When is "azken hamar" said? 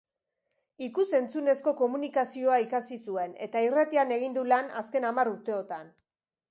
4.83-5.35